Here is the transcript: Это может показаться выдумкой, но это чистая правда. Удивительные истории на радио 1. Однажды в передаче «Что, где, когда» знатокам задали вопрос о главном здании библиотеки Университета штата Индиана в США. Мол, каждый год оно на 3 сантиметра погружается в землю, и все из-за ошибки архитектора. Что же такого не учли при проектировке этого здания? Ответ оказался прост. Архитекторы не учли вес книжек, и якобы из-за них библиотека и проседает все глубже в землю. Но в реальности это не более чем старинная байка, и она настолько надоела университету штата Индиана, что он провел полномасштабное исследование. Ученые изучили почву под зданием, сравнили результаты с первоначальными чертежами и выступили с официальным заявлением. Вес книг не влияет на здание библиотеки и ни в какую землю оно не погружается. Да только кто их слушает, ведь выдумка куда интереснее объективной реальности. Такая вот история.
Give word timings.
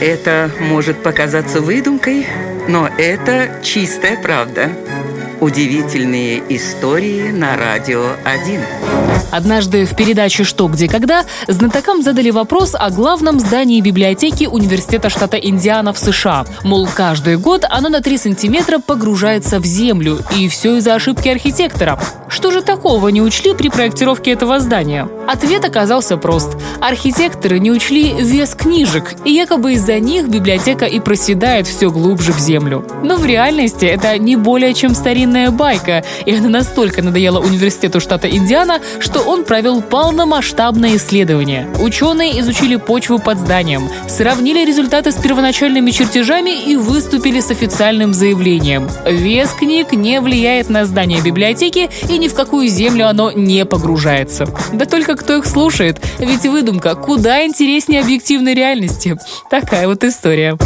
Это 0.00 0.50
может 0.60 1.02
показаться 1.02 1.60
выдумкой, 1.60 2.24
но 2.68 2.88
это 2.98 3.60
чистая 3.64 4.16
правда. 4.16 4.70
Удивительные 5.40 6.40
истории 6.48 7.30
на 7.30 7.56
радио 7.56 8.12
1. 8.24 8.60
Однажды 9.30 9.84
в 9.84 9.94
передаче 9.94 10.44
«Что, 10.44 10.68
где, 10.68 10.88
когда» 10.88 11.24
знатокам 11.48 12.02
задали 12.02 12.30
вопрос 12.30 12.74
о 12.74 12.90
главном 12.90 13.40
здании 13.40 13.80
библиотеки 13.80 14.46
Университета 14.46 15.10
штата 15.10 15.36
Индиана 15.36 15.92
в 15.92 15.98
США. 15.98 16.46
Мол, 16.62 16.88
каждый 16.92 17.36
год 17.36 17.64
оно 17.68 17.88
на 17.88 18.00
3 18.00 18.18
сантиметра 18.18 18.78
погружается 18.78 19.60
в 19.60 19.66
землю, 19.66 20.18
и 20.34 20.48
все 20.48 20.76
из-за 20.76 20.94
ошибки 20.94 21.28
архитектора. 21.28 22.00
Что 22.38 22.52
же 22.52 22.62
такого 22.62 23.08
не 23.08 23.20
учли 23.20 23.52
при 23.52 23.68
проектировке 23.68 24.30
этого 24.30 24.60
здания? 24.60 25.08
Ответ 25.26 25.64
оказался 25.64 26.16
прост. 26.16 26.56
Архитекторы 26.80 27.58
не 27.58 27.72
учли 27.72 28.14
вес 28.16 28.54
книжек, 28.54 29.16
и 29.24 29.32
якобы 29.32 29.72
из-за 29.72 29.98
них 29.98 30.28
библиотека 30.28 30.84
и 30.84 31.00
проседает 31.00 31.66
все 31.66 31.90
глубже 31.90 32.32
в 32.32 32.38
землю. 32.38 32.86
Но 33.02 33.16
в 33.16 33.26
реальности 33.26 33.86
это 33.86 34.16
не 34.18 34.36
более 34.36 34.72
чем 34.72 34.94
старинная 34.94 35.50
байка, 35.50 36.04
и 36.26 36.32
она 36.32 36.48
настолько 36.48 37.02
надоела 37.02 37.40
университету 37.40 37.98
штата 37.98 38.30
Индиана, 38.30 38.80
что 39.00 39.18
он 39.22 39.44
провел 39.44 39.82
полномасштабное 39.82 40.94
исследование. 40.94 41.68
Ученые 41.80 42.38
изучили 42.38 42.76
почву 42.76 43.18
под 43.18 43.38
зданием, 43.38 43.88
сравнили 44.08 44.64
результаты 44.64 45.10
с 45.10 45.16
первоначальными 45.16 45.90
чертежами 45.90 46.50
и 46.50 46.76
выступили 46.76 47.40
с 47.40 47.50
официальным 47.50 48.14
заявлением. 48.14 48.88
Вес 49.04 49.50
книг 49.50 49.90
не 49.90 50.20
влияет 50.20 50.70
на 50.70 50.84
здание 50.84 51.20
библиотеки 51.20 51.90
и 52.08 52.16
ни 52.28 52.30
в 52.30 52.34
какую 52.34 52.68
землю 52.68 53.08
оно 53.08 53.32
не 53.32 53.64
погружается. 53.64 54.46
Да 54.72 54.84
только 54.84 55.16
кто 55.16 55.38
их 55.38 55.46
слушает, 55.46 55.98
ведь 56.18 56.44
выдумка 56.44 56.94
куда 56.94 57.46
интереснее 57.46 58.02
объективной 58.02 58.54
реальности. 58.54 59.16
Такая 59.50 59.88
вот 59.88 60.04
история. 60.04 60.58